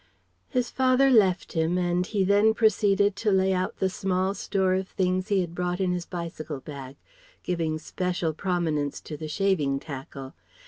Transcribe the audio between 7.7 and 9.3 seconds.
special prominence to the